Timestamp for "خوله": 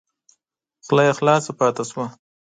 0.85-1.03